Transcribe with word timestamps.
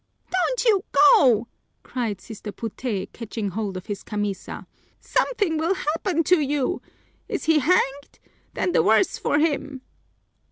"Don't 0.31 0.65
you 0.65 0.83
go!" 0.93 1.47
cried 1.83 2.19
Sister 2.19 2.51
Puté, 2.51 3.11
catching 3.13 3.49
hold 3.49 3.77
of 3.77 3.85
his 3.85 4.01
camisa. 4.01 4.65
"Something 4.99 5.59
will 5.59 5.75
happen 5.75 6.23
to 6.23 6.39
you! 6.39 6.81
Is 7.29 7.43
he 7.43 7.59
hanged? 7.59 8.17
Then 8.55 8.71
the 8.71 8.81
worse 8.81 9.19
for 9.19 9.37
him!" 9.37 9.83